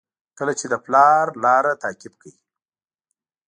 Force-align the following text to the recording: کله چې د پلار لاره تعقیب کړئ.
کله 0.37 0.53
چې 0.59 0.65
د 0.69 0.73
پلار 0.85 1.25
لاره 1.43 1.71
تعقیب 1.83 2.13
کړئ. 2.21 2.33